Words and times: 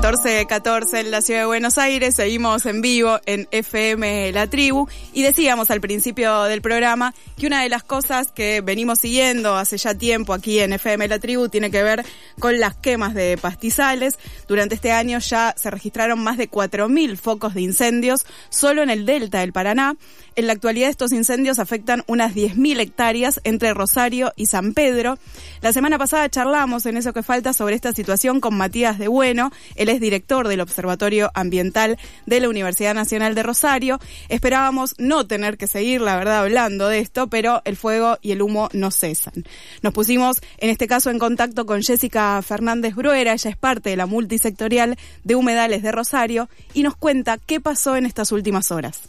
14 0.00 1.00
en 1.00 1.10
la 1.10 1.22
ciudad 1.22 1.40
de 1.40 1.46
Buenos 1.46 1.78
Aires, 1.78 2.16
seguimos 2.16 2.66
en 2.66 2.80
vivo 2.80 3.18
en 3.26 3.48
FM 3.50 4.30
La 4.32 4.46
Tribu 4.46 4.86
y 5.12 5.22
decíamos 5.22 5.70
al 5.70 5.80
principio 5.80 6.44
del 6.44 6.60
programa 6.60 7.14
que 7.36 7.46
una 7.46 7.62
de 7.62 7.68
las 7.68 7.82
cosas 7.82 8.30
que 8.30 8.60
venimos 8.60 9.00
siguiendo 9.00 9.56
hace 9.56 9.78
ya 9.78 9.94
tiempo 9.94 10.32
aquí 10.32 10.60
en 10.60 10.72
FM 10.72 11.08
La 11.08 11.18
Tribu 11.18 11.48
tiene 11.48 11.70
que 11.70 11.82
ver 11.82 12.04
con 12.38 12.58
las 12.60 12.76
quemas 12.76 13.14
de 13.14 13.38
pastizales. 13.38 14.18
Durante 14.46 14.74
este 14.74 14.92
año 14.92 15.18
ya 15.18 15.54
se 15.56 15.70
registraron 15.70 16.20
más 16.20 16.36
de 16.36 16.50
4.000 16.50 17.16
focos 17.16 17.54
de 17.54 17.62
incendios 17.62 18.26
solo 18.48 18.82
en 18.82 18.90
el 18.90 19.06
delta 19.06 19.40
del 19.40 19.52
Paraná. 19.52 19.96
En 20.36 20.46
la 20.46 20.52
actualidad 20.52 20.90
estos 20.90 21.12
incendios 21.12 21.58
afectan 21.58 22.04
unas 22.06 22.34
10.000 22.34 22.80
hectáreas 22.80 23.40
entre 23.44 23.72
Rosario 23.72 24.32
y 24.36 24.46
San 24.46 24.74
Pedro. 24.74 25.18
La 25.62 25.72
semana 25.72 25.98
pasada 25.98 26.28
charlamos 26.28 26.84
en 26.86 26.98
eso 26.98 27.12
que 27.12 27.22
falta 27.22 27.52
sobre 27.52 27.74
esta 27.74 27.92
situación 27.92 28.40
con 28.40 28.54
Matías 28.54 28.98
de 28.98 29.08
Bueno. 29.08 29.50
Él 29.86 29.90
es 29.90 30.00
director 30.00 30.48
del 30.48 30.62
Observatorio 30.62 31.30
Ambiental 31.32 31.96
de 32.26 32.40
la 32.40 32.48
Universidad 32.48 32.92
Nacional 32.92 33.36
de 33.36 33.44
Rosario. 33.44 34.00
Esperábamos 34.28 34.96
no 34.98 35.28
tener 35.28 35.56
que 35.56 35.68
seguir, 35.68 36.00
la 36.00 36.16
verdad, 36.16 36.38
hablando 36.38 36.88
de 36.88 36.98
esto, 36.98 37.28
pero 37.28 37.62
el 37.64 37.76
fuego 37.76 38.18
y 38.20 38.32
el 38.32 38.42
humo 38.42 38.68
no 38.72 38.90
cesan. 38.90 39.44
Nos 39.82 39.94
pusimos, 39.94 40.40
en 40.58 40.70
este 40.70 40.88
caso, 40.88 41.10
en 41.10 41.20
contacto 41.20 41.66
con 41.66 41.84
Jessica 41.84 42.42
Fernández 42.42 42.96
Bruera. 42.96 43.34
Ella 43.34 43.48
es 43.48 43.56
parte 43.56 43.90
de 43.90 43.96
la 43.96 44.06
multisectorial 44.06 44.96
de 45.22 45.36
humedales 45.36 45.84
de 45.84 45.92
Rosario 45.92 46.48
y 46.74 46.82
nos 46.82 46.96
cuenta 46.96 47.38
qué 47.38 47.60
pasó 47.60 47.94
en 47.94 48.06
estas 48.06 48.32
últimas 48.32 48.72
horas. 48.72 49.02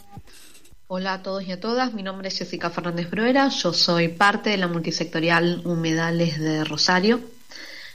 Hola 0.85 1.13
a 1.15 1.23
todos 1.23 1.43
y 1.47 1.53
a 1.53 1.59
todas, 1.59 1.95
mi 1.95 2.03
nombre 2.03 2.27
es 2.27 2.37
Jessica 2.37 2.69
Fernández 2.69 3.09
Bruera, 3.09 3.49
yo 3.49 3.73
soy 3.73 4.09
parte 4.09 4.51
de 4.51 4.57
la 4.57 4.67
multisectorial 4.67 5.63
Humedales 5.65 6.39
de 6.39 6.63
Rosario 6.63 7.19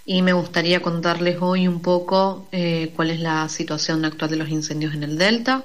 y 0.04 0.22
me 0.22 0.32
gustaría 0.32 0.82
contarles 0.82 1.38
hoy 1.40 1.68
un 1.68 1.80
poco 1.80 2.48
eh, 2.52 2.92
cuál 2.96 3.10
es 3.10 3.20
la 3.20 3.48
situación 3.48 4.04
actual 4.04 4.30
de 4.30 4.36
los 4.36 4.48
incendios 4.48 4.94
en 4.94 5.04
el 5.04 5.18
Delta. 5.18 5.64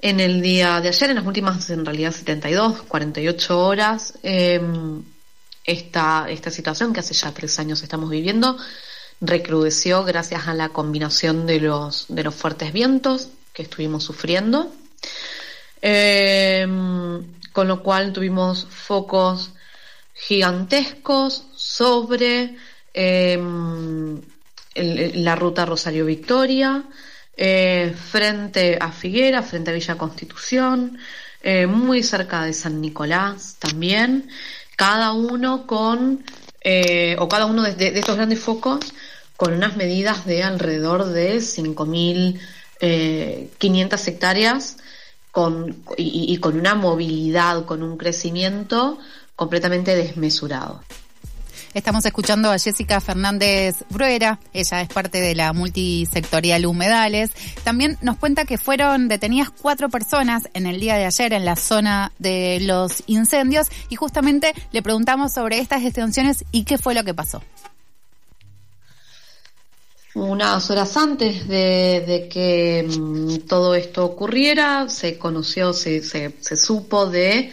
En 0.00 0.20
el 0.20 0.40
día 0.40 0.80
de 0.80 0.88
ayer, 0.88 1.10
en 1.10 1.16
las 1.16 1.26
últimas, 1.26 1.68
en 1.70 1.84
realidad 1.84 2.12
72, 2.12 2.82
48 2.82 3.60
horas, 3.60 4.14
em, 4.22 5.02
esta, 5.64 6.26
situación 6.50 6.92
que 6.92 7.00
hace 7.00 7.14
ya 7.14 7.32
tres 7.32 7.58
años 7.58 7.82
estamos 7.82 8.08
viviendo 8.10 8.56
recrudeció 9.20 10.04
gracias 10.04 10.46
a 10.46 10.54
la 10.54 10.68
combinación 10.68 11.46
de 11.46 11.60
los, 11.60 12.06
de 12.08 12.22
los 12.22 12.34
fuertes 12.34 12.72
vientos 12.72 13.28
que 13.52 13.62
estuvimos 13.62 14.04
sufriendo 14.04 14.72
Em, 15.80 17.24
con 17.52 17.68
lo 17.68 17.82
cual 17.82 18.12
tuvimos 18.12 18.66
focos 18.68 19.50
gigantescos 20.14 21.46
sobre 21.54 22.56
em, 22.98 24.20
la 24.74 25.36
ruta 25.36 25.64
Rosario 25.64 26.04
Victoria, 26.04 26.84
eh, 27.36 27.94
frente 27.94 28.76
a 28.80 28.90
Figuera, 28.90 29.42
frente 29.42 29.70
a 29.70 29.74
Villa 29.74 29.96
Constitución, 29.96 30.98
eh, 31.40 31.66
muy 31.66 32.02
cerca 32.02 32.42
de 32.42 32.52
San 32.52 32.80
Nicolás 32.80 33.56
también, 33.60 34.28
cada 34.76 35.12
uno 35.12 35.66
con, 35.66 36.24
eh, 36.62 37.14
o 37.20 37.28
cada 37.28 37.46
uno 37.46 37.62
de, 37.62 37.74
de, 37.74 37.98
estos 37.98 38.16
grandes 38.16 38.40
focos 38.40 38.80
con 39.36 39.52
unas 39.52 39.76
medidas 39.76 40.26
de 40.26 40.42
alrededor 40.42 41.04
de 41.04 41.36
5.500 41.36 44.08
hectáreas 44.08 44.78
con, 45.30 45.84
y, 45.96 46.36
con 46.38 46.58
una 46.58 46.74
movilidad, 46.74 47.64
con 47.64 47.84
un 47.84 47.96
crecimiento 47.96 48.98
completamente 49.36 49.94
desmesurado. 49.94 50.82
Estamos 51.74 52.06
escuchando 52.06 52.50
a 52.50 52.58
Jessica 52.58 52.98
Fernández 52.98 53.76
Bruera, 53.90 54.40
ella 54.54 54.80
es 54.80 54.88
parte 54.88 55.20
de 55.20 55.34
la 55.34 55.52
multisectorial 55.52 56.64
Humedales. 56.64 57.30
También 57.62 57.98
nos 58.00 58.16
cuenta 58.16 58.46
que 58.46 58.56
fueron 58.56 59.06
detenidas 59.06 59.50
cuatro 59.50 59.90
personas 59.90 60.48
en 60.54 60.66
el 60.66 60.80
día 60.80 60.96
de 60.96 61.04
ayer 61.04 61.34
en 61.34 61.44
la 61.44 61.56
zona 61.56 62.12
de 62.18 62.60
los 62.62 63.02
incendios. 63.06 63.68
Y 63.90 63.96
justamente 63.96 64.54
le 64.72 64.82
preguntamos 64.82 65.34
sobre 65.34 65.58
estas 65.58 65.82
detenciones 65.82 66.44
y 66.52 66.64
qué 66.64 66.78
fue 66.78 66.94
lo 66.94 67.04
que 67.04 67.12
pasó. 67.12 67.42
Unas 70.14 70.70
horas 70.70 70.96
antes 70.96 71.46
de, 71.46 72.28
que 72.32 72.88
mm, 72.88 73.46
todo 73.46 73.74
esto 73.74 74.06
ocurriera, 74.06 74.88
se 74.88 75.18
conoció, 75.18 75.74
se, 75.74 76.00
se, 76.02 76.56
supo 76.56 77.06
de 77.06 77.52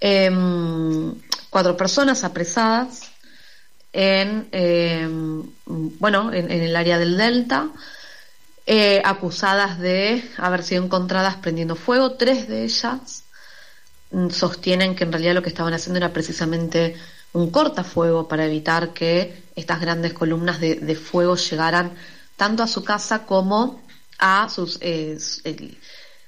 em, 0.00 1.14
cuatro 1.50 1.76
personas 1.76 2.24
apresadas 2.24 3.09
en, 3.92 4.48
em, 4.52 5.42
bueno, 5.66 6.32
en, 6.32 6.50
el 6.50 6.76
área 6.76 6.98
del 6.98 7.16
Delta, 7.16 7.68
eh, 8.66 9.02
acusadas 9.04 9.78
de 9.78 10.22
haber 10.36 10.62
sido 10.62 10.84
encontradas 10.84 11.36
prendiendo 11.36 11.74
fuego. 11.76 12.12
Tres 12.12 12.48
de 12.48 12.64
ellas 12.64 13.24
mm, 14.10 14.30
sostienen 14.30 14.94
que 14.94 15.04
en 15.04 15.12
realidad 15.12 15.34
lo 15.34 15.42
que 15.42 15.48
estaban 15.48 15.74
haciendo 15.74 15.98
era 15.98 16.12
precisamente 16.12 16.96
un 17.32 17.50
cortafuego 17.50 18.28
para 18.28 18.44
evitar 18.44 18.92
que 18.92 19.44
estas 19.56 19.80
grandes 19.80 20.12
columnas 20.12 20.60
de, 20.60 20.96
fuego 20.96 21.36
llegaran 21.36 21.92
tanto 22.36 22.62
a 22.62 22.66
su 22.66 22.84
casa 22.84 23.24
como 23.24 23.82
a 24.18 24.48
sus, 24.48 24.78
eh, 24.80 25.18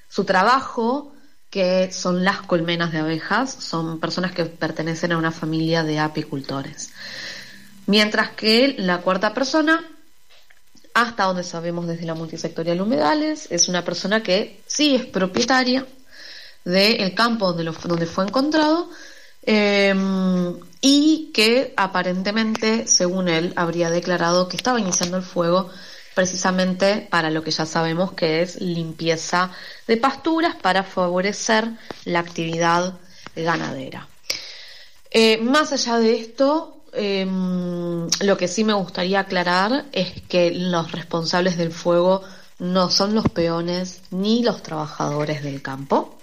su 0.09 0.23
trabajo, 0.25 1.13
que 1.49 1.91
son 1.91 2.23
las 2.23 2.41
colmenas 2.41 2.91
de 2.91 2.99
abejas, 2.99 3.51
son 3.51 3.99
personas 3.99 4.31
que 4.31 4.45
pertenecen 4.45 5.11
a 5.11 5.17
una 5.17 5.31
familia 5.31 5.83
de 5.83 5.99
apicultores. 5.99 6.91
Mientras 7.85 8.31
que 8.31 8.75
la 8.77 9.01
cuarta 9.01 9.33
persona, 9.33 9.85
hasta 10.93 11.23
donde 11.25 11.43
sabemos 11.43 11.87
desde 11.87 12.05
la 12.05 12.15
multisectorial 12.15 12.81
humedales, 12.81 13.47
es 13.51 13.67
una 13.67 13.83
persona 13.83 14.23
que 14.23 14.61
sí 14.67 14.95
es 14.95 15.05
propietaria 15.05 15.85
del 16.63 17.13
campo 17.13 17.51
donde, 17.51 17.71
donde 17.87 18.05
fue 18.05 18.25
encontrado, 18.25 18.89
Em, 19.45 20.57
y 20.79 21.31
que 21.33 21.73
aparentemente, 21.75 22.87
según 22.87 23.27
él, 23.27 23.53
habría 23.57 23.89
declarado 23.89 24.47
que 24.47 24.55
estaba 24.55 24.79
iniciando 24.79 25.17
el 25.17 25.23
fuego 25.23 25.69
precisamente 26.15 27.07
para 27.09 27.29
lo 27.29 27.43
que 27.43 27.51
ya 27.51 27.65
sabemos 27.65 28.13
que 28.13 28.41
es 28.41 28.61
limpieza 28.61 29.51
de 29.87 29.97
pasturas 29.97 30.55
para 30.55 30.83
favorecer 30.83 31.67
la 32.05 32.19
actividad 32.19 32.93
ganadera. 33.35 34.07
Eh, 35.11 35.39
más 35.39 35.73
allá 35.73 35.97
de 35.97 36.15
esto, 36.15 36.82
em, 36.95 38.07
lo 38.21 38.37
que 38.37 38.47
sí 38.47 38.63
me 38.63 38.73
gustaría 38.73 39.21
aclarar 39.21 39.85
es 39.91 40.21
que 40.23 40.51
los 40.51 40.91
responsables 40.91 41.57
del 41.57 41.71
fuego 41.71 42.21
no 42.59 42.89
son 42.89 43.15
los 43.15 43.27
peones 43.29 44.01
ni 44.11 44.43
los 44.43 44.63
trabajadores 44.63 45.43
del 45.43 45.61
campo. 45.61 46.17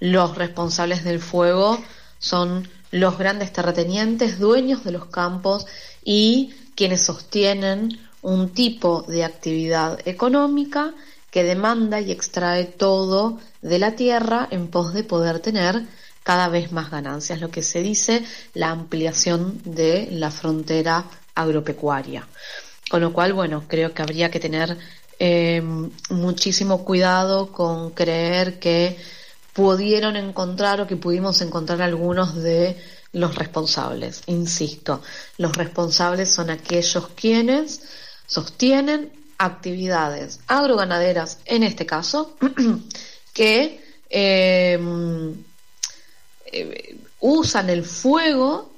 Los 0.00 0.36
responsables 0.36 1.04
del 1.04 1.20
fuego 1.20 1.82
son 2.18 2.68
los 2.90 3.18
grandes 3.18 3.52
terratenientes, 3.52 4.38
dueños 4.38 4.84
de 4.84 4.92
los 4.92 5.06
campos 5.06 5.66
y 6.04 6.54
quienes 6.74 7.02
sostienen 7.02 7.98
un 8.22 8.50
tipo 8.50 9.02
de 9.02 9.24
actividad 9.24 9.98
económica 10.06 10.94
que 11.30 11.42
demanda 11.42 12.00
y 12.00 12.12
extrae 12.12 12.64
todo 12.64 13.38
de 13.60 13.78
la 13.78 13.96
tierra 13.96 14.46
en 14.50 14.68
pos 14.68 14.94
de 14.94 15.02
poder 15.02 15.40
tener 15.40 15.82
cada 16.24 16.48
vez 16.48 16.72
más 16.72 16.90
ganancias, 16.90 17.40
lo 17.40 17.50
que 17.50 17.62
se 17.62 17.82
dice 17.82 18.24
la 18.54 18.70
ampliación 18.70 19.60
de 19.64 20.08
la 20.10 20.32
frontera 20.32 21.04
agropecuaria. 21.36 22.26
Con 22.90 23.00
lo 23.00 23.12
cual, 23.12 23.32
bueno, 23.34 23.64
creo 23.68 23.94
que 23.94 24.02
habría 24.02 24.30
que 24.30 24.40
tener 24.40 24.76
eh, 25.18 25.62
muchísimo 26.10 26.84
cuidado 26.84 27.52
con 27.52 27.90
creer 27.90 28.58
que 28.58 28.96
pudieron 29.52 30.16
encontrar 30.16 30.80
o 30.80 30.86
que 30.86 30.96
pudimos 30.96 31.40
encontrar 31.40 31.80
algunos 31.82 32.34
de 32.34 32.76
los 33.12 33.36
responsables. 33.36 34.22
Insisto, 34.26 35.02
los 35.38 35.56
responsables 35.56 36.30
son 36.30 36.50
aquellos 36.50 37.08
quienes 37.14 37.82
sostienen 38.26 39.12
actividades 39.38 40.40
agroganaderas, 40.46 41.38
en 41.44 41.62
este 41.62 41.86
caso, 41.86 42.36
que 43.32 43.80
em, 44.10 45.34
eh, 46.54 46.96
usan 47.20 47.68
el 47.68 47.84
fuego 47.84 48.70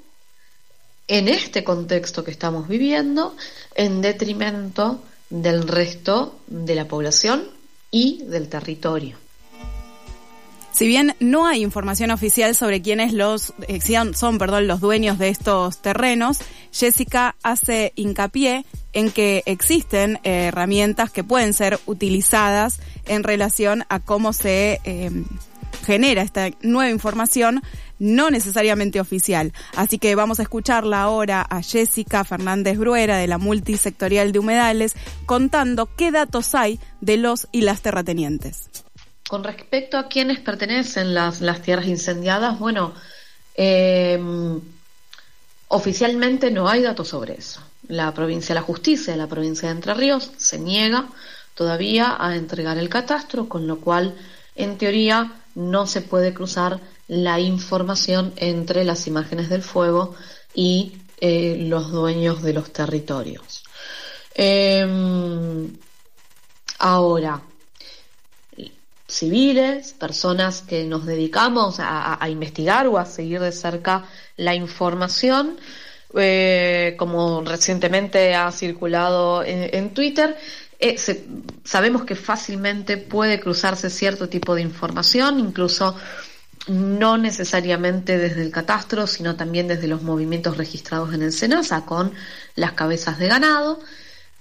en 1.09 1.29
este 1.29 1.63
contexto 1.63 2.25
que 2.25 2.31
estamos 2.31 2.69
viviendo 2.69 3.37
en 3.75 4.01
detrimento 4.01 5.03
del 5.29 5.69
resto 5.69 6.41
de 6.47 6.75
la 6.75 6.87
población 6.87 7.45
y 7.91 8.23
del 8.25 8.49
territorio. 8.49 9.19
Si 10.73 10.87
bien 10.87 11.17
no 11.21 11.47
hay 11.47 11.63
información 11.63 12.11
oficial 12.11 12.55
sobre 12.55 12.81
quiénes 12.83 13.13
los 13.13 13.53
eh, 13.69 13.81
son, 14.15 14.39
perdón, 14.39 14.67
los 14.67 14.81
dueños 14.81 15.19
de 15.19 15.29
estos 15.29 15.81
terrenos, 15.83 16.39
Jessica 16.73 17.37
hace 17.43 17.93
hincapié 17.95 18.65
en 18.93 19.11
que 19.11 19.43
existen 19.47 20.19
eh, 20.23 20.47
herramientas 20.47 21.11
que 21.11 21.25
pueden 21.25 21.53
ser 21.53 21.79
utilizadas 21.87 22.81
en 23.07 23.23
relación 23.23 23.85
a 23.91 24.01
cómo 24.01 24.33
se 24.33 24.81
genera 25.87 26.23
esta 26.23 26.51
nueva 26.63 26.91
información 26.91 27.63
no 27.99 28.31
necesariamente 28.31 29.01
oficial. 29.01 29.53
Así 29.77 29.99
que 29.99 30.15
vamos 30.15 30.41
a 30.41 30.43
escucharla 30.43 31.03
ahora 31.03 31.47
a 31.49 31.63
Jessica 31.63 32.25
Fernández 32.25 32.77
Bruera 32.77 33.17
de 33.17 33.29
la 33.29 33.39
multisectorial 33.39 34.33
de 34.33 34.41
humedales 34.41 34.95
contando 35.25 35.89
qué 35.97 36.11
datos 36.11 36.55
hay 36.55 36.81
de 37.01 37.17
los 37.17 37.47
y 37.53 37.63
las 37.63 37.83
terratenientes. 37.83 38.69
Con 39.29 39.45
respecto 39.45 39.97
a 39.97 40.09
quienes 40.09 40.41
pertenecen 40.41 41.15
las, 41.15 41.41
tierras 41.63 41.87
incendiadas, 41.87 42.59
bueno, 42.59 42.93
eh, 43.55 44.21
oficialmente 45.69 46.51
no 46.51 46.69
hay 46.69 46.83
datos 46.83 47.09
sobre 47.09 47.35
eso. 47.35 47.61
La 47.89 48.13
provincia 48.13 48.49
de 48.55 48.61
la 48.61 48.67
justicia 48.67 49.13
de 49.13 49.19
la 49.19 49.29
provincia 49.29 49.69
de 49.69 49.77
Entre 49.77 49.95
Ríos 49.95 50.33
se 50.37 50.59
niega 50.59 51.07
todavía 51.55 52.17
a 52.19 52.37
entregar 52.37 52.79
el 52.79 52.89
catastro, 52.89 53.49
con 53.49 53.67
lo 53.67 53.81
cual, 53.81 54.15
en 54.55 54.77
teoría, 54.77 55.33
no 55.57 55.89
se 55.89 56.03
puede 56.03 56.33
cruzar 56.33 56.81
la 57.09 57.41
información 57.41 58.33
entre 58.37 58.85
las 58.85 59.09
imágenes 59.09 59.49
del 59.49 59.63
fuego 59.63 60.15
y 60.55 60.99
eh, 61.19 61.57
los 61.69 61.91
dueños 61.91 62.43
de 62.43 62.53
los 62.53 62.73
territorios. 62.73 63.65
Em, 64.35 65.77
ahora, 66.79 67.43
civiles, 69.09 69.95
personas 69.95 70.63
que 70.63 70.85
nos 70.85 71.07
dedicamos 71.07 71.77
a, 71.79 72.19
investigar 72.29 72.87
o 72.89 72.99
a 72.99 73.07
seguir 73.07 73.41
de 73.41 73.53
cerca 73.53 74.05
la 74.37 74.55
información, 74.55 75.59
eh, 76.15 76.95
como 76.99 77.43
recientemente 77.43 78.35
ha 78.35 78.51
circulado 78.53 79.43
en, 79.45 79.95
Twitter, 79.95 80.37
eh, 80.79 80.97
sabemos 81.65 82.05
que 82.05 82.15
fácilmente 82.15 82.97
puede 82.97 83.41
cruzarse 83.41 83.91
cierto 83.91 84.29
tipo 84.29 84.55
de 84.55 84.63
información, 84.63 85.41
incluso 85.41 85.97
no 86.69 87.17
necesariamente 87.17 88.19
desde 88.19 88.43
el 88.43 88.51
catastro, 88.51 89.07
sino 89.07 89.37
también 89.37 89.69
desde 89.69 89.87
los 89.87 90.03
movimientos 90.03 90.57
registrados 90.57 91.15
en 91.15 91.23
el 91.23 91.33
SENASA 91.33 91.87
con 91.87 92.13
las 92.57 92.73
cabezas 92.73 93.19
de 93.19 93.29
ganado, 93.29 93.81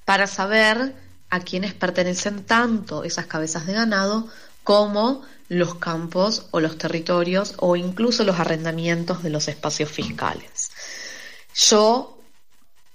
para 0.06 0.28
saber 0.28 0.96
a 1.30 1.40
quiénes 1.40 1.74
pertenecen 1.74 2.44
tanto 2.44 3.04
esas 3.04 3.28
cabezas 3.28 3.66
de 3.66 3.74
ganado 3.74 4.28
como 4.64 5.24
los 5.48 5.76
campos 5.76 6.48
o 6.52 6.60
los 6.60 6.78
territorios 6.78 7.54
o 7.58 7.76
incluso 7.76 8.24
los 8.24 8.40
arrendamientos 8.40 9.22
de 9.22 9.30
los 9.30 9.48
espacios 9.48 9.90
fiscales. 9.90 10.72
Yo 11.54 12.15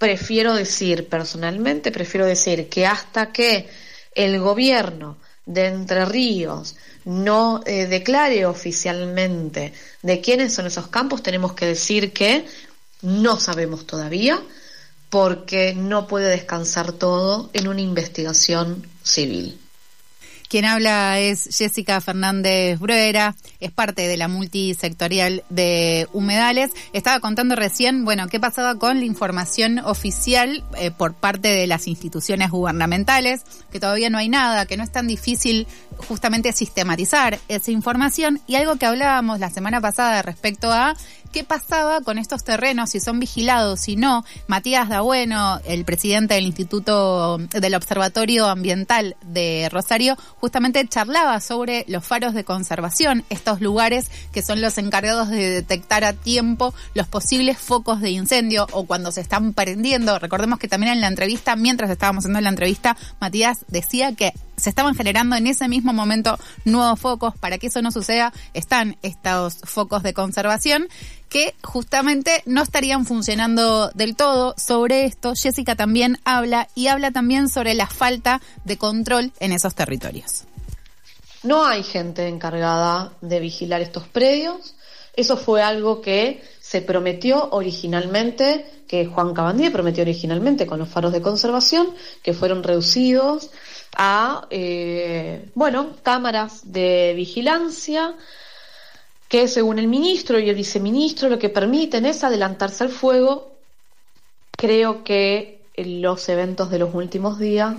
prefiero 0.00 0.54
decir, 0.54 1.10
personalmente, 1.10 1.92
prefiero 1.92 2.24
decir 2.24 2.70
que 2.70 2.86
hasta 2.86 3.32
que 3.32 3.68
el 4.14 4.40
gobierno 4.40 5.18
de 5.44 5.66
Entre 5.66 6.06
Ríos 6.06 6.74
no 7.04 7.60
eh, 7.66 7.86
declare 7.86 8.46
oficialmente 8.46 9.74
de 10.00 10.20
quiénes 10.22 10.54
son 10.54 10.66
esos 10.66 10.88
campos, 10.88 11.22
tenemos 11.22 11.52
que 11.52 11.66
decir 11.66 12.14
que 12.14 12.46
no 13.02 13.38
sabemos 13.38 13.86
todavía 13.86 14.42
porque 15.10 15.74
no 15.74 16.06
puede 16.06 16.30
descansar 16.30 16.92
todo 16.92 17.50
en 17.52 17.68
una 17.68 17.82
investigación 17.82 18.86
civil. 19.02 19.60
Quien 20.50 20.64
habla 20.64 21.20
es 21.20 21.48
Jessica 21.56 22.00
Fernández 22.00 22.80
Bruera, 22.80 23.36
es 23.60 23.70
parte 23.70 24.08
de 24.08 24.16
la 24.16 24.26
multisectorial 24.26 25.44
de 25.48 26.08
humedales. 26.12 26.72
Estaba 26.92 27.20
contando 27.20 27.54
recién, 27.54 28.04
bueno, 28.04 28.26
qué 28.26 28.40
pasaba 28.40 28.74
con 28.74 28.98
la 28.98 29.04
información 29.04 29.78
oficial 29.78 30.64
eh, 30.76 30.90
por 30.90 31.14
parte 31.14 31.46
de 31.46 31.68
las 31.68 31.86
instituciones 31.86 32.50
gubernamentales, 32.50 33.42
que 33.70 33.78
todavía 33.78 34.10
no 34.10 34.18
hay 34.18 34.28
nada, 34.28 34.66
que 34.66 34.76
no 34.76 34.82
es 34.82 34.90
tan 34.90 35.06
difícil 35.06 35.68
justamente 36.08 36.52
sistematizar 36.52 37.38
esa 37.48 37.70
información 37.70 38.40
y 38.46 38.56
algo 38.56 38.76
que 38.76 38.86
hablábamos 38.86 39.40
la 39.40 39.50
semana 39.50 39.80
pasada 39.80 40.22
respecto 40.22 40.72
a 40.72 40.94
qué 41.32 41.44
pasaba 41.44 42.00
con 42.00 42.18
estos 42.18 42.44
terrenos, 42.44 42.90
si 42.90 43.00
son 43.00 43.20
vigilados, 43.20 43.80
si 43.80 43.96
no. 43.96 44.24
Matías 44.48 44.88
Dabueno, 44.88 45.60
el 45.64 45.84
presidente 45.84 46.34
del 46.34 46.46
Instituto 46.46 47.38
del 47.38 47.74
Observatorio 47.74 48.46
Ambiental 48.46 49.16
de 49.22 49.68
Rosario, 49.70 50.16
justamente 50.40 50.86
charlaba 50.88 51.40
sobre 51.40 51.84
los 51.88 52.04
faros 52.04 52.34
de 52.34 52.44
conservación, 52.44 53.24
estos 53.30 53.60
lugares 53.60 54.10
que 54.32 54.42
son 54.42 54.60
los 54.60 54.78
encargados 54.78 55.28
de 55.28 55.50
detectar 55.50 56.04
a 56.04 56.12
tiempo 56.12 56.74
los 56.94 57.06
posibles 57.06 57.58
focos 57.58 58.00
de 58.00 58.10
incendio 58.10 58.66
o 58.72 58.86
cuando 58.86 59.12
se 59.12 59.20
están 59.20 59.52
prendiendo. 59.52 60.18
Recordemos 60.18 60.58
que 60.58 60.68
también 60.68 60.92
en 60.92 61.00
la 61.00 61.08
entrevista, 61.08 61.56
mientras 61.56 61.90
estábamos 61.90 62.24
haciendo 62.24 62.40
la 62.40 62.50
entrevista, 62.50 62.96
Matías 63.20 63.64
decía 63.68 64.14
que 64.14 64.32
se 64.60 64.70
estaban 64.70 64.94
generando 64.94 65.36
en 65.36 65.46
ese 65.46 65.68
mismo 65.68 65.92
momento 65.92 66.38
nuevos 66.64 67.00
focos. 67.00 67.36
Para 67.36 67.58
que 67.58 67.66
eso 67.66 67.82
no 67.82 67.90
suceda, 67.90 68.32
están 68.54 68.96
estos 69.02 69.58
focos 69.64 70.02
de 70.02 70.14
conservación 70.14 70.88
que 71.28 71.54
justamente 71.62 72.42
no 72.46 72.62
estarían 72.62 73.06
funcionando 73.06 73.90
del 73.90 74.16
todo. 74.16 74.54
Sobre 74.56 75.04
esto, 75.04 75.34
Jessica 75.34 75.76
también 75.76 76.18
habla 76.24 76.68
y 76.74 76.88
habla 76.88 77.10
también 77.10 77.48
sobre 77.48 77.74
la 77.74 77.86
falta 77.86 78.40
de 78.64 78.76
control 78.76 79.32
en 79.40 79.52
esos 79.52 79.74
territorios. 79.74 80.44
No 81.42 81.64
hay 81.64 81.82
gente 81.82 82.28
encargada 82.28 83.12
de 83.22 83.40
vigilar 83.40 83.80
estos 83.80 84.06
predios. 84.06 84.74
Eso 85.14 85.36
fue 85.36 85.62
algo 85.62 86.00
que 86.00 86.42
se 86.60 86.82
prometió 86.82 87.50
originalmente, 87.50 88.64
que 88.86 89.06
Juan 89.06 89.34
Cabandí 89.34 89.70
prometió 89.70 90.02
originalmente 90.02 90.66
con 90.66 90.78
los 90.78 90.88
faros 90.88 91.12
de 91.12 91.22
conservación, 91.22 91.94
que 92.22 92.32
fueron 92.32 92.62
reducidos 92.62 93.50
a, 93.96 94.46
eh, 94.50 95.48
bueno, 95.54 95.96
cámaras 96.02 96.72
de 96.72 97.12
vigilancia 97.16 98.14
que 99.28 99.46
según 99.46 99.78
el 99.78 99.86
ministro 99.86 100.40
y 100.40 100.48
el 100.48 100.56
viceministro 100.56 101.28
lo 101.28 101.38
que 101.38 101.48
permiten 101.48 102.04
es 102.04 102.24
adelantarse 102.24 102.82
al 102.82 102.90
fuego. 102.90 103.52
Creo 104.50 105.04
que 105.04 105.60
los 105.76 106.28
eventos 106.28 106.68
de 106.70 106.80
los 106.80 106.92
últimos 106.92 107.38
días 107.38 107.76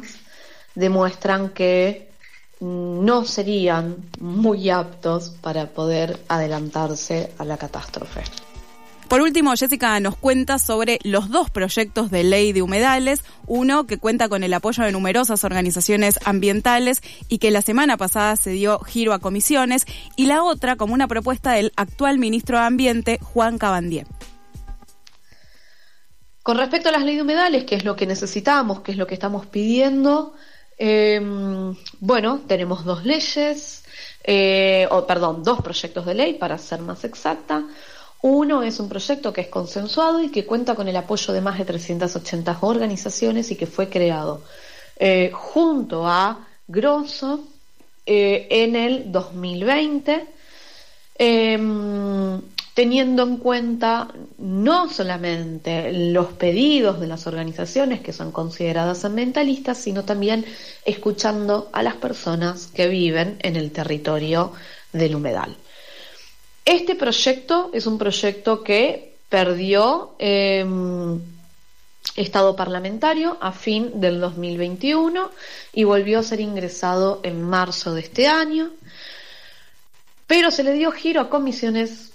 demuestran 0.76 1.50
que 1.50 2.11
no 2.62 3.26
serían 3.26 3.98
muy 4.20 4.70
aptos 4.70 5.34
para 5.42 5.68
poder 5.68 6.20
adelantarse 6.28 7.34
a 7.38 7.44
la 7.44 7.58
catástrofe. 7.58 8.24
Por 9.12 9.20
último, 9.20 9.54
Jessica 9.58 10.00
nos 10.00 10.16
cuenta 10.16 10.58
sobre 10.58 10.98
los 11.04 11.30
dos 11.30 11.50
proyectos 11.50 12.12
de 12.12 12.24
ley 12.24 12.54
de 12.54 12.62
humedales, 12.62 13.26
uno 13.46 13.86
que 13.86 13.98
cuenta 13.98 14.30
con 14.30 14.42
el 14.42 14.54
apoyo 14.54 14.86
de 14.86 14.94
numerosas 14.94 15.44
organizaciones 15.44 16.18
ambientales 16.24 17.02
y 17.28 17.40
que 17.40 17.52
la 17.52 17.62
semana 17.62 17.98
pasada 17.98 18.38
se 18.38 18.52
dio 18.52 18.80
giro 18.80 19.12
a 19.12 19.20
comisiones, 19.20 19.86
y 20.16 20.28
la 20.28 20.44
otra 20.44 20.78
como 20.78 20.94
una 20.94 21.10
propuesta 21.10 21.52
del 21.52 21.74
actual 21.76 22.20
ministro 22.20 22.58
de 22.58 22.64
Ambiente, 22.64 23.20
Juan 23.22 23.58
Cabandier. 23.58 24.08
Con 26.42 26.58
respecto 26.58 26.88
a 26.88 26.94
las 26.94 27.02
leyes 27.02 27.18
de 27.18 27.24
humedales, 27.24 27.66
que 27.66 27.76
es 27.76 27.84
lo 27.84 27.98
que 27.98 28.08
necesitamos, 28.08 28.80
que 28.80 28.94
es 28.94 28.98
lo 28.98 29.08
que 29.08 29.14
estamos 29.14 29.46
pidiendo, 29.46 30.36
em, 30.84 31.76
bueno, 32.00 32.42
tenemos 32.48 32.84
dos 32.84 33.06
leyes, 33.06 33.84
eh, 34.24 34.88
o 34.90 35.06
perdón, 35.06 35.44
dos 35.44 35.62
proyectos 35.62 36.08
de 36.08 36.16
ley 36.16 36.34
para 36.34 36.58
ser 36.58 36.82
más 36.82 37.04
exacta. 37.04 37.64
Uno 38.24 38.64
es 38.64 38.80
un 38.80 38.90
proyecto 38.90 39.32
que 39.32 39.42
es 39.42 39.48
consensuado 39.48 40.24
y 40.24 40.30
que 40.30 40.48
cuenta 40.48 40.74
con 40.74 40.88
el 40.88 40.96
apoyo 40.96 41.34
de 41.34 41.42
más 41.42 41.60
de 41.60 41.66
380 41.66 42.58
organizaciones 42.62 43.52
y 43.52 43.56
que 43.58 43.68
fue 43.68 43.90
creado 43.90 44.42
eh, 44.98 45.30
junto 45.32 46.08
a 46.08 46.48
Grosso 46.68 47.44
eh, 48.08 48.48
en 48.50 48.76
el 48.76 49.12
2020, 49.12 50.26
em, 51.20 52.42
teniendo 52.82 53.22
en 53.22 53.38
cuenta 53.38 54.08
no 54.40 54.90
solamente 54.90 55.94
los 55.94 56.34
pedidos 56.34 57.00
de 57.00 57.06
las 57.06 57.28
organizaciones 57.28 58.02
que 58.02 58.12
son 58.12 58.32
consideradas 58.32 59.06
ambientalistas, 59.06 59.78
sino 59.78 60.04
también 60.04 60.44
escuchando 60.84 61.70
a 61.74 61.84
las 61.84 61.98
personas 61.98 62.72
que 62.74 62.88
viven 62.88 63.38
en 63.44 63.56
el 63.56 63.70
territorio 63.70 64.54
del 64.94 65.14
humedal. 65.14 65.56
Este 66.66 66.96
proyecto 66.96 67.70
es 67.72 67.86
un 67.86 68.00
proyecto 68.00 68.64
que 68.64 69.14
perdió 69.30 70.16
em, 70.18 71.22
estado 72.16 72.56
parlamentario 72.56 73.38
a 73.42 73.52
fin 73.52 74.02
del 74.02 74.20
2021 74.20 75.30
y 75.72 75.84
volvió 75.84 76.18
a 76.18 76.24
ser 76.24 76.40
ingresado 76.40 77.20
en 77.22 77.44
marzo 77.44 77.94
de 77.94 78.02
este 78.02 78.26
año, 78.26 78.72
pero 80.26 80.50
se 80.50 80.64
le 80.64 80.74
dio 80.74 80.92
giro 80.92 81.22
a 81.22 81.30
comisiones 81.30 82.11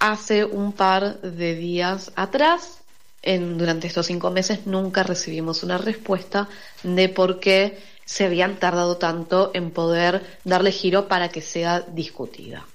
hace 0.00 0.44
un 0.44 0.72
par 0.72 1.20
de 1.20 1.54
días 1.54 2.10
atrás. 2.16 2.78
En, 3.22 3.58
durante 3.58 3.86
estos 3.86 4.06
cinco 4.06 4.30
meses 4.30 4.66
nunca 4.66 5.02
recibimos 5.02 5.62
una 5.62 5.76
respuesta 5.76 6.48
de 6.82 7.10
por 7.10 7.38
qué 7.38 7.78
se 8.06 8.24
habían 8.24 8.56
tardado 8.56 8.96
tanto 8.96 9.50
en 9.54 9.70
poder 9.70 10.38
darle 10.42 10.72
giro 10.72 11.06
para 11.06 11.28
que 11.28 11.42
sea 11.42 11.80
discutida. 11.80 12.66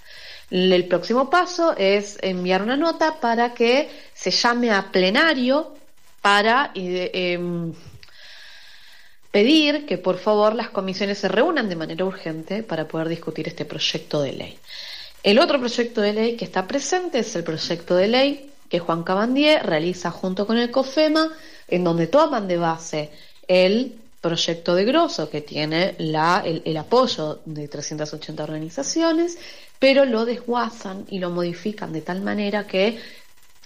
El 0.51 0.87
próximo 0.87 1.29
paso 1.29 1.75
es 1.75 2.17
enviar 2.21 2.61
una 2.61 2.77
nota 2.77 3.19
para 3.19 3.53
que 3.53 3.89
se 4.13 4.29
llame 4.29 4.71
a 4.71 4.91
plenario 4.91 5.73
para 6.21 6.71
eh, 6.75 7.09
em, 7.13 7.73
pedir 9.31 9.85
que 9.85 9.97
por 9.97 10.19
favor 10.19 10.53
las 10.53 10.69
comisiones 10.69 11.17
se 11.17 11.27
reúnan 11.27 11.67
de 11.67 11.75
manera 11.75 12.05
urgente 12.05 12.63
para 12.63 12.87
poder 12.87 13.09
discutir 13.09 13.47
este 13.47 13.65
proyecto 13.65 14.21
de 14.21 14.31
ley. 14.31 14.59
El 15.25 15.39
otro 15.39 15.57
proyecto 15.57 16.01
de 16.01 16.13
ley 16.13 16.35
que 16.35 16.45
está 16.45 16.67
presente 16.67 17.17
es 17.17 17.35
el 17.35 17.43
proyecto 17.43 17.95
de 17.95 18.07
ley 18.07 18.51
que 18.69 18.77
Juan 18.77 19.01
Cabandier 19.01 19.65
realiza 19.65 20.11
junto 20.11 20.45
con 20.45 20.55
el 20.55 20.69
COFEMA, 20.69 21.31
en 21.67 21.83
donde 21.83 22.05
toman 22.05 22.47
de 22.47 22.57
base 22.57 23.09
el 23.47 23.95
proyecto 24.21 24.75
de 24.75 24.85
Grosso, 24.85 25.27
que 25.27 25.41
tiene 25.41 25.95
el, 25.97 26.77
apoyo 26.77 27.39
de 27.45 27.67
380 27.67 28.43
organizaciones, 28.43 29.39
pero 29.79 30.05
lo 30.05 30.25
desguazan 30.25 31.07
y 31.09 31.17
lo 31.17 31.31
modifican 31.31 31.91
de 31.91 32.01
tal 32.01 32.21
manera 32.21 32.67
que, 32.67 32.99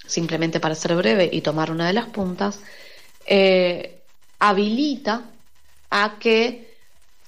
simplemente 0.08 0.62
para 0.62 0.76
ser 0.76 0.96
breve 0.96 1.30
y 1.30 1.42
tomar 1.42 1.72
una 1.72 1.88
de 1.88 1.94
las 1.94 2.06
puntas, 2.06 2.62
eh, 3.26 4.00
habilita 4.40 5.26
a 5.90 6.20
que 6.20 6.69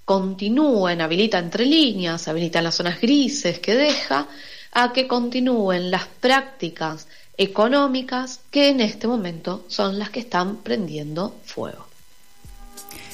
continúen, 0.05 1.01
habilita 1.01 1.39
entre 1.39 1.65
líneas, 1.65 2.27
habilita 2.27 2.61
las 2.61 2.75
zonas 2.75 2.99
grises 2.99 3.59
que 3.59 3.75
deja, 3.75 4.27
a 4.71 4.93
que 4.93 5.07
continúen 5.07 5.91
las 5.91 6.05
prácticas 6.05 7.07
económicas 7.37 8.39
que 8.51 8.69
en 8.69 8.81
este 8.81 9.07
momento 9.07 9.65
son 9.67 9.99
las 9.99 10.09
que 10.09 10.19
están 10.19 10.57
prendiendo 10.57 11.35
fuego. 11.43 11.87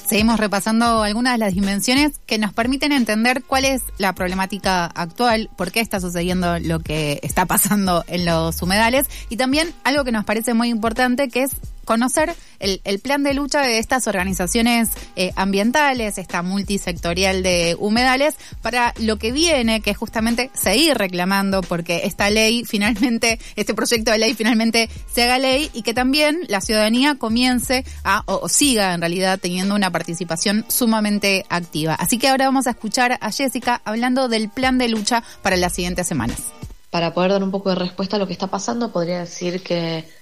Seguimos 0.07 0.39
repasando 0.39 1.03
algunas 1.03 1.33
de 1.33 1.39
las 1.39 1.53
dimensiones 1.53 2.17
que 2.25 2.37
nos 2.37 2.53
permiten 2.53 2.93
entender 2.93 3.43
cuál 3.43 3.65
es 3.65 3.81
la 3.97 4.13
problemática 4.13 4.85
actual, 4.85 5.49
por 5.57 5.73
qué 5.73 5.81
está 5.81 5.99
sucediendo 5.99 6.59
lo 6.59 6.79
que 6.79 7.19
está 7.23 7.45
pasando 7.45 8.05
en 8.07 8.25
los 8.25 8.61
humedales 8.61 9.07
y 9.27 9.35
también 9.35 9.73
algo 9.83 10.05
que 10.05 10.13
nos 10.13 10.23
parece 10.23 10.53
muy 10.53 10.69
importante 10.69 11.27
que 11.27 11.43
es 11.43 11.51
conocer 11.87 12.35
el, 12.59 12.81
el, 12.83 12.99
plan 12.99 13.23
de 13.23 13.33
lucha 13.33 13.61
de 13.61 13.79
estas 13.79 14.07
organizaciones 14.07 14.89
eh, 15.15 15.31
ambientales, 15.37 16.17
esta 16.17 16.41
multisectorial 16.41 17.41
de 17.43 17.77
humedales, 17.79 18.35
para 18.61 18.93
lo 18.99 19.15
que 19.15 19.31
viene, 19.31 19.79
que 19.79 19.91
es 19.91 19.97
justamente 19.97 20.51
seguir 20.53 20.97
reclamando 20.97 21.61
porque 21.61 22.01
esta 22.03 22.29
ley 22.29 22.65
finalmente, 22.65 23.39
este 23.55 23.73
proyecto 23.73 24.11
de 24.11 24.17
ley 24.17 24.33
finalmente 24.33 24.89
se 25.11 25.23
haga 25.23 25.39
ley 25.39 25.71
y 25.73 25.81
que 25.81 25.93
también 25.93 26.41
la 26.49 26.59
ciudadanía 26.59 27.15
comience 27.15 27.85
a, 28.03 28.21
o, 28.25 28.41
o 28.43 28.49
siga 28.49 28.93
en 28.93 28.99
realidad 28.99 29.39
teniendo 29.39 29.73
una 29.73 29.89
participación 29.89 30.65
sumamente 30.67 31.45
activa. 31.49 31.93
Así 31.93 32.17
que 32.17 32.27
ahora 32.27 32.47
vamos 32.47 32.67
a 32.67 32.71
escuchar 32.71 33.17
a 33.21 33.31
Jessica 33.31 33.81
hablando 33.85 34.27
del 34.27 34.49
plan 34.49 34.77
de 34.77 34.89
lucha 34.89 35.23
para 35.41 35.55
las 35.55 35.73
siguientes 35.73 36.05
semanas. 36.05 36.43
Para 36.89 37.13
poder 37.13 37.31
dar 37.31 37.43
un 37.43 37.51
poco 37.51 37.69
de 37.69 37.75
respuesta 37.75 38.17
a 38.17 38.19
lo 38.19 38.27
que 38.27 38.33
está 38.33 38.47
pasando, 38.47 38.91
podría 38.91 39.19
decir 39.19 39.61
que 39.63 40.16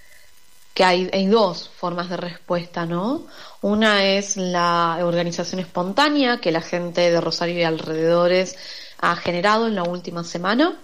que 0.76 0.84
hay, 0.84 1.28
dos 1.28 1.70
formas 1.70 2.10
de 2.10 2.18
respuesta, 2.18 2.86
¿no? 2.86 3.26
Una 3.62 4.04
es 4.04 4.36
la 4.36 5.00
organización 5.02 5.62
espontánea 5.62 6.42
que 6.42 6.52
la 6.52 6.60
gente 6.60 7.10
de 7.10 7.22
Rosario 7.22 7.58
y 7.58 7.64
alrededores 7.64 8.58
ha 9.00 9.16
generado 9.16 9.68
en 9.68 9.76
la 9.76 9.84
última 9.84 10.26
semana, 10.26 10.78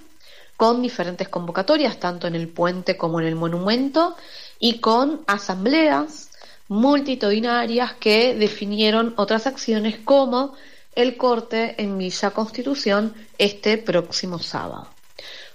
con 0.55 0.81
diferentes 0.81 1.27
convocatorias, 1.27 1.99
tanto 1.99 2.27
en 2.27 2.35
el 2.35 2.47
puente 2.47 2.95
como 2.95 3.19
en 3.19 3.27
el 3.27 3.35
monumento, 3.35 4.15
y 4.59 4.79
con 4.79 5.25
asambleas 5.27 6.29
multitudinarias 6.69 7.91
que 7.95 8.33
definieron 8.33 9.13
otras 9.17 9.45
acciones 9.45 9.97
como 10.05 10.53
el 10.95 11.17
corte 11.17 11.75
en 11.77 11.97
Villa 11.97 12.31
Constitución 12.31 13.13
este 13.37 13.77
próximo 13.77 14.39
sábado. 14.39 14.87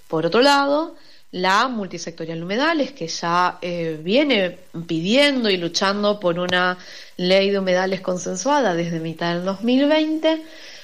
Por 0.08 0.26
otro 0.26 0.42
lado, 0.42 0.94
la 1.36 1.68
multisectorial 1.68 2.42
humedales, 2.42 2.92
que 2.92 3.08
ya 3.08 3.58
eh, 3.60 4.00
viene 4.02 4.58
pidiendo 4.86 5.50
y 5.50 5.58
luchando 5.58 6.18
por 6.18 6.38
una 6.38 6.78
ley 7.18 7.50
de 7.50 7.58
humedales 7.58 8.00
consensuada 8.00 8.74
desde 8.74 9.00
mitad 9.00 9.34
del 9.34 9.44
2020, 9.44 10.42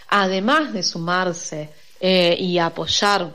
además 0.09 0.75
de 0.75 0.82
sumarse 0.82 1.71
eh, 2.00 2.37
y 2.38 2.59
apoyar 2.59 3.32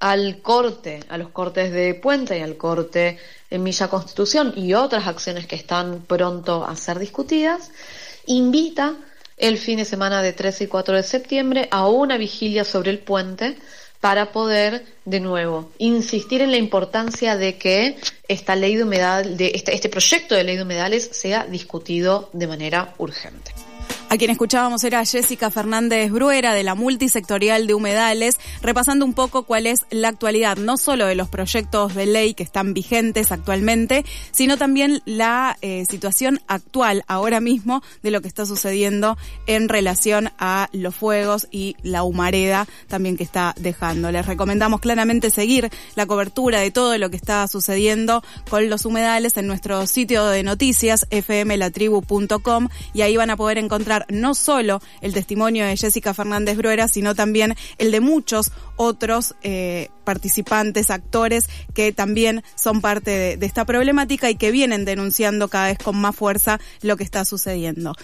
al 0.00 0.42
corte, 0.42 1.00
a 1.08 1.16
los 1.16 1.28
cortes 1.28 1.72
de 1.72 1.94
puente 1.94 2.36
y 2.36 2.42
al 2.42 2.56
corte 2.56 3.18
en 3.48 3.62
Villa 3.62 3.86
Constitución 3.86 4.52
y 4.56 4.74
otras 4.74 5.06
acciones 5.06 5.46
que 5.46 5.54
están 5.54 6.06
pronto 6.08 6.64
a 6.66 6.74
ser 6.74 6.98
discutidas, 6.98 7.70
invita 8.26 8.96
el 9.36 9.58
fin 9.58 9.78
de 9.78 9.84
semana 9.84 10.22
de 10.22 10.32
13 10.32 10.64
y 10.64 10.66
4 10.66 10.96
de 10.96 11.02
septiembre 11.04 11.68
a 11.70 11.86
una 11.86 12.16
vigilia 12.16 12.64
sobre 12.64 12.90
el 12.90 12.98
puente 12.98 13.56
para 14.00 14.32
poder, 14.32 14.84
de 15.04 15.20
nuevo, 15.20 15.70
insistir 15.78 16.42
en 16.42 16.50
la 16.50 16.58
importancia 16.58 17.36
de 17.36 17.56
que 17.56 17.96
esta 18.28 18.56
ley 18.56 18.76
de 18.76 18.84
de 19.36 19.52
este, 19.54 19.74
este 19.74 19.88
proyecto 19.88 20.34
de 20.34 20.44
ley 20.44 20.56
de 20.56 20.62
humedales 20.62 21.08
sea 21.12 21.46
discutido 21.46 22.30
de 22.32 22.46
manera 22.46 22.94
urgente. 22.98 23.52
A 24.16 24.18
quien 24.18 24.30
escuchábamos 24.30 24.82
era 24.82 25.04
Jessica 25.04 25.50
Fernández 25.50 26.10
Bruera 26.10 26.54
de 26.54 26.62
la 26.62 26.74
multisectorial 26.74 27.66
de 27.66 27.74
humedales, 27.74 28.40
repasando 28.62 29.04
un 29.04 29.12
poco 29.12 29.42
cuál 29.42 29.66
es 29.66 29.84
la 29.90 30.08
actualidad, 30.08 30.56
no 30.56 30.78
solo 30.78 31.04
de 31.04 31.14
los 31.14 31.28
proyectos 31.28 31.94
de 31.94 32.06
ley 32.06 32.32
que 32.32 32.42
están 32.42 32.72
vigentes 32.72 33.30
actualmente, 33.30 34.06
sino 34.30 34.56
también 34.56 35.02
la 35.04 35.58
eh, 35.60 35.84
situación 35.84 36.40
actual 36.46 37.04
ahora 37.08 37.40
mismo 37.40 37.82
de 38.02 38.10
lo 38.10 38.22
que 38.22 38.28
está 38.28 38.46
sucediendo 38.46 39.18
en 39.46 39.68
relación 39.68 40.30
a 40.38 40.70
los 40.72 40.94
fuegos 40.94 41.46
y 41.50 41.76
la 41.82 42.02
humareda 42.02 42.66
también 42.88 43.18
que 43.18 43.24
está 43.24 43.54
dejando. 43.58 44.10
Les 44.10 44.24
recomendamos 44.24 44.80
claramente 44.80 45.28
seguir 45.28 45.68
la 45.94 46.06
cobertura 46.06 46.60
de 46.60 46.70
todo 46.70 46.96
lo 46.96 47.10
que 47.10 47.18
está 47.18 47.46
sucediendo 47.48 48.24
con 48.48 48.70
los 48.70 48.86
humedales 48.86 49.36
en 49.36 49.46
nuestro 49.46 49.86
sitio 49.86 50.24
de 50.24 50.42
noticias 50.42 51.06
fmlatribu.com 51.10 52.68
y 52.94 53.02
ahí 53.02 53.18
van 53.18 53.28
a 53.28 53.36
poder 53.36 53.58
encontrar 53.58 54.05
no 54.08 54.34
solo 54.34 54.80
el 55.00 55.14
testimonio 55.14 55.66
de 55.66 55.76
Jessica 55.76 56.14
Fernández 56.14 56.56
Bruera, 56.56 56.88
sino 56.88 57.14
también 57.14 57.54
el 57.78 57.90
de 57.90 58.00
muchos 58.00 58.52
otros 58.76 59.34
eh, 59.42 59.88
participantes, 60.04 60.90
actores 60.90 61.48
que 61.74 61.92
también 61.92 62.44
son 62.54 62.80
parte 62.80 63.10
de, 63.10 63.36
de 63.36 63.46
esta 63.46 63.64
problemática 63.64 64.30
y 64.30 64.36
que 64.36 64.50
vienen 64.50 64.84
denunciando 64.84 65.48
cada 65.48 65.66
vez 65.66 65.78
con 65.78 65.96
más 65.96 66.14
fuerza 66.14 66.60
lo 66.82 66.96
que 66.96 67.04
está 67.04 67.24
sucediendo. 67.24 67.96